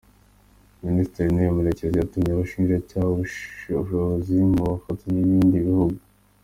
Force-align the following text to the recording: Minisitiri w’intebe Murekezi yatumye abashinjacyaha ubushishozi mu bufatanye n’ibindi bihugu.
Minisitiri 0.85 1.23
w’intebe 1.27 1.55
Murekezi 1.55 1.95
yatumye 1.99 2.29
abashinjacyaha 2.31 3.09
ubushishozi 3.11 4.35
mu 4.53 4.63
bufatanye 4.71 5.19
n’ibindi 5.23 5.57
bihugu. 5.67 5.97